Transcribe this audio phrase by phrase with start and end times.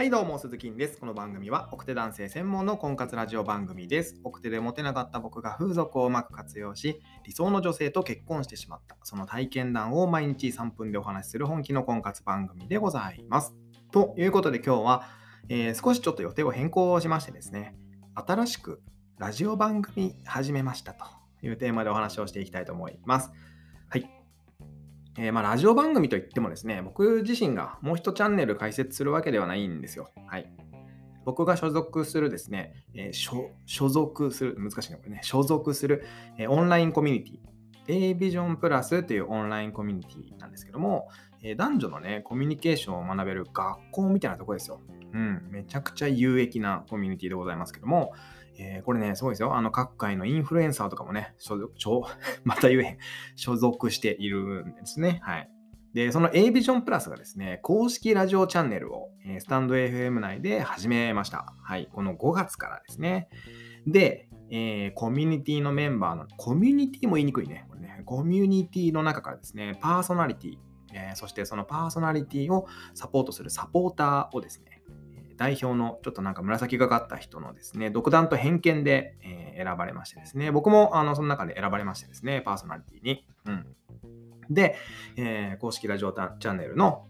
[0.00, 0.96] はいどうも、鈴木です。
[0.96, 4.18] この番組は奥手男性専門の婚活ラジオ番組です。
[4.24, 13.54] 奥手でモテなかった僕が風俗をうまく活用し、理想の女性と結婚してしまった、その体験談を毎日3分でお話しする本気の婚活番組でございます。
[13.92, 15.02] ということで今日は、
[15.50, 17.76] えー、少しちょっと予定を変更しましてですね、
[18.14, 18.80] 新しく
[19.18, 21.04] ラジオ番組始めましたと
[21.42, 23.30] いうテーマでお話をしていきたいと思います。
[25.18, 30.10] えー、まあ、ラジオ番組といってもですね、僕自身がもう一チャンネル開設するわけではないんですよ。
[30.26, 30.50] はい。
[31.24, 36.04] 僕が所属するですね、えー、所所属する、難しいなこれね、所属する、
[36.38, 37.38] えー、オンラインコミュニティ、
[37.88, 41.08] A ビジョンプラスというオンラインコミュニティなんですけども、
[41.42, 44.80] え、男女のね、コミュニケーションを学べる学校みたいなとこですよ。
[45.12, 48.12] うん、めちゃくちゃ有益なコミュニティでございますけども、
[48.58, 49.56] えー、これね、すごいですよ。
[49.56, 51.72] あの、各界のインフルエンサーとかもね、所属、
[52.44, 52.98] また言えへん、
[53.36, 55.20] 所属しているんですね。
[55.22, 55.50] はい。
[55.94, 61.54] で、その A ビジョンプラスがですね、公式ラジオチャンネルを、えー、スタンド FM 内で始めました。
[61.62, 61.88] はい。
[61.92, 63.28] この5月からですね。
[63.86, 67.66] で、えー、コミュニティのメンバーの、コミュニティも言いにくいね。
[67.68, 70.58] これね、コミュニティの中からですね、パーソナリティ、
[70.92, 74.82] えー、そしてそのパーソナリティをサポートするサポーターをですね、
[75.36, 83.26] 代表のちょっとなんか紫がかった人のですね、独断と偏見で、え、選ばれましてですね、僕もあのその中で選ばれましてですね、パーソナリティに。
[83.46, 83.66] うん、
[84.50, 84.76] で、
[85.16, 87.06] えー、公式ラジオチャンネルの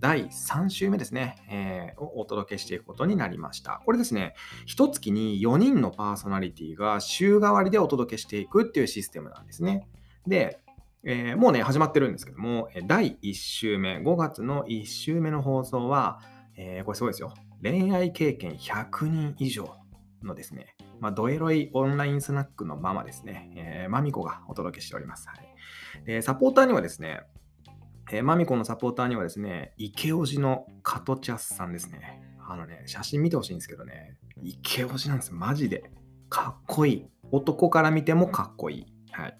[0.00, 3.82] 第3週目ですね、えー、をお届けしていくことになりました。
[3.84, 4.34] これですね、
[4.66, 9.86] 一月に4人のパーソナリティが週替わりでお届けしていくっていうシステムなんですね。
[10.26, 10.60] で、
[11.04, 16.20] えー、もうね、始まってるんですけども、第1週目、5月の1週目の放送は、
[16.56, 17.34] えー、これすごいですよ。
[17.62, 19.74] 恋愛経験100人以上
[20.22, 25.28] のですね、まあ、ドエロいオンラインスナックのママですね、えー、マミコがお届けしております。
[25.28, 25.34] は
[26.12, 27.22] い、サポーターにはですね、
[28.12, 32.20] えー、マミコのサポーターにはですね、イケオジのカトチャスさんですね。
[32.48, 35.36] あのね、写真見てほしいんですけどね、イケオジなんですよ。
[35.36, 35.90] マジで。
[36.28, 37.06] かっこいい。
[37.30, 38.86] 男から見てもかっこいい。
[39.12, 39.38] はい。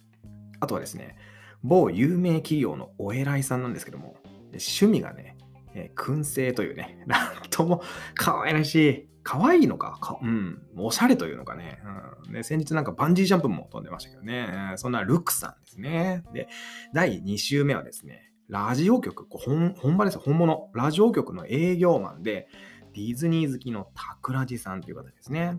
[0.61, 1.17] あとはですね、
[1.63, 4.17] 某有名企業のお偉いさんなんですけども、
[4.53, 5.37] 趣味がね、
[5.75, 7.83] えー、燻製というね、 なんとも
[8.15, 9.99] 可愛らしい、可愛いのか？
[10.01, 11.83] か、うん、おしゃれというのかね、
[12.27, 16.23] うん、で、先日なんかバンジージャンプも飛んでましたけどね、そんなルクさんですね。
[16.33, 16.49] で、
[16.95, 22.49] 第2週目はですね、ラジオ局、本本場です本物、ラジオ局の営業マンで、
[22.95, 25.57] ディズニー好きのタクラジさんという方ですね。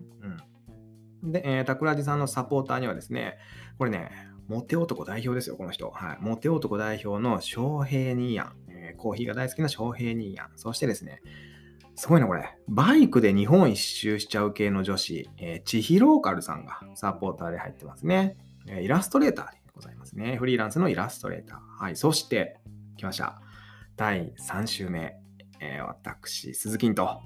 [1.22, 1.32] うん。
[1.32, 3.38] で、えー、タクラジさんのサポーターにはですね、
[3.78, 4.10] これね、
[4.46, 5.90] モテ男代表ですよ、この人。
[5.90, 6.18] はい。
[6.20, 8.56] モテ男代表の翔平ニーヤン。
[8.98, 10.50] コーヒーが大好きな翔平兄やん。
[10.56, 11.22] そしてですね、
[11.94, 12.58] すごいな、これ。
[12.68, 18.36] バイクで日本一周しちゃう系の女子、えー、チヒローカルさんがサポーターで入ってますね。
[18.66, 20.36] イラストレーターでございますね。
[20.36, 21.84] フリーランスのイラストレーター。
[21.84, 21.96] はい。
[21.96, 22.60] そして、
[23.02, 23.40] 来ました。
[23.96, 25.16] 第3週目。
[25.60, 27.20] えー、私、鈴木と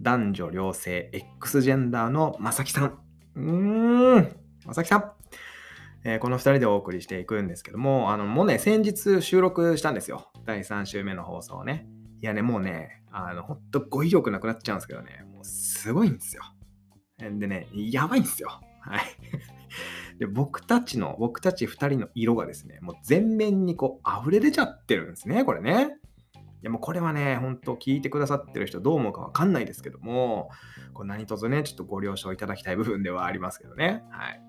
[0.00, 2.98] 男女両性 X ジェンダーのまさきさん。
[3.34, 5.12] うーん、まさきさん。
[6.04, 10.30] えー、この2人でお送りしていくんですけども、あの、もうね、先日収録したんですよ。
[10.44, 11.88] 第3週目の放送ね。
[12.22, 16.42] いやね、もうね、あの、ほんと語彙力なくなっちゃうんですけどね、もうすごいんですよ。
[17.18, 18.60] でね、やばいんですよ。
[18.80, 19.00] はい。
[20.18, 25.98] で、僕たちの、僕たち2人の色がですね、もう全面にこう溢れ出ちゃってるんですね、これね。
[26.34, 30.50] いやもうこれはね、本当聞いてくださってる人どう思うかわかんないですけども、
[30.94, 34.02] こう何卒ね、ちょっとご了承いただきたい部分ではありますけどね。
[34.10, 34.40] はい。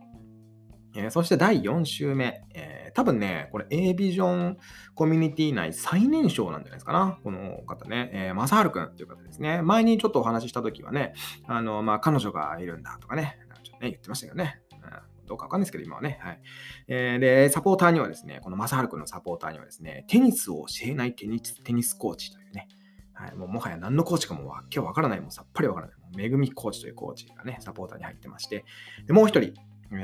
[0.95, 4.57] えー、そして第4週目、えー、多分ね、これ A ビジョン
[4.95, 7.19] コミュニティ内最年少なんじゃないですかな。
[7.23, 9.61] この方ね、えー、まさはるくんという方ですね。
[9.61, 11.13] 前にちょっとお話しした時はね、
[11.45, 14.59] あの、まあ、彼女がいるんだとかね、ちょっとね、言ってましたけどね。
[14.71, 14.79] うん、
[15.27, 16.19] どうかわかんないですけど、今はね。
[16.21, 16.41] はい。
[16.87, 22.67] えー、で、サポーターにはですね、このまさはるくんのサポーターにはですね、テニスを教えないテニステニスコーチというね、
[23.13, 25.97] はい、もうもはや何のコーチかも今日わからない、もうさっぱりわからない。
[25.97, 28.63] もうめぐみコーチというコーチがね、サポーターに入ってまして、
[29.05, 29.53] でもう一人、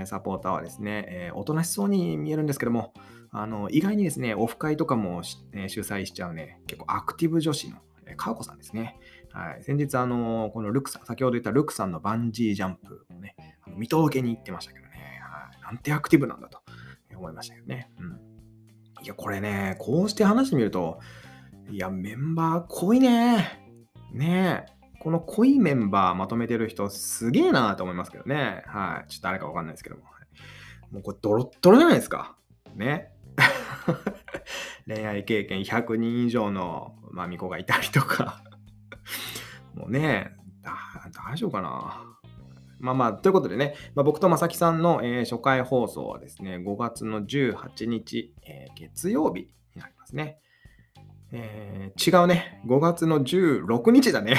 [0.06, 2.94] サポーターはですね、えー、おとなしそうに見えるんですけども、
[3.31, 5.22] あの意外にですね、オフ会とかも、
[5.53, 7.78] えー、主催しちゃうね、結構アクティブ女子の、
[8.08, 8.97] えー、川子さんですね。
[9.31, 13.35] はい、先日、あのこのルクさん、先ほど言ったルクさんのバンジージャンプをね、
[13.66, 14.83] あの見届けに行ってましたけど、
[15.73, 16.59] なんてアクティブなんだと
[17.16, 17.90] 思いましたけどね。
[17.99, 20.99] うん、いや、これね、こうして話してみると、
[21.72, 23.59] いや、メンバー濃いね。
[24.11, 24.73] ねえ。
[24.99, 28.64] この濃いメンバーまとめてる人すげえなと思いますけどね。
[28.67, 29.09] はい。
[29.09, 30.03] ちょっと誰かわかんないですけども。
[30.91, 32.37] もうこれドロッドロじゃないですか。
[32.76, 33.11] ね。
[34.85, 38.43] 恋愛経験100人以上のまみこがいたりとか
[39.73, 40.35] もうね、
[41.11, 42.13] 大丈夫かな。
[42.84, 49.44] まあまあ、ということでね、まあ、僕とまさきさんの、えー、初回放送はですね、5月の18日、えー、月曜日
[49.76, 50.38] になりますね。
[51.32, 52.62] えー、違うね。
[52.68, 54.35] 5月の16日だね。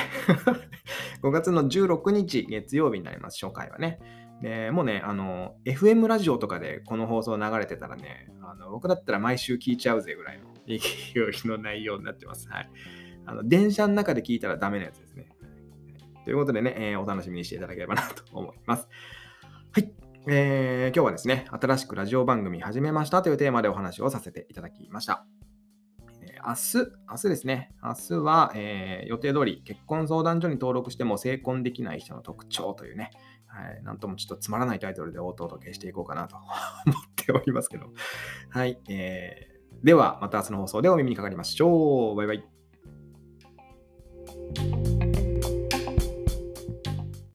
[1.24, 3.98] 5月の16日月曜日になります、初回はね。
[4.42, 12.46] でもうね、あの、FM ラジオとかでこの放送流れてたらね、あの僕だったら毎週聞いちゃうぜぐらいの勢 いの内容になってます。
[12.50, 12.70] はい。
[13.24, 15.23] あの電車の中で聞いたらダメなやつですね。
[16.24, 18.88] ということでね、えー、お楽しみにしていただければなと思います。
[19.72, 19.92] はい。
[20.26, 25.26] えー、今日はですね、新しくラジオ番組始めましたというテーマでお話をさせていただきました。
[26.46, 26.76] 明日、
[27.10, 33.10] 明日ですね、明日は、えー、予定通り結婚相談所に登録しても成婚できない人の特徴というね、
[33.46, 36.46] はい、なんともちょっとつまらないタイトルでお届けしていこうかなと思っ
[37.16, 37.86] ておりますけど。
[38.50, 42.16] はい、えー、ではまた明日の放送でお耳にかかりましょう。
[42.16, 42.63] バイバイ。